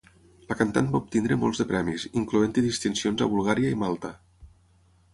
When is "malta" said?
3.87-4.15